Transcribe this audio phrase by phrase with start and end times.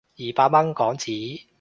[0.17, 1.43] 二百蚊港紙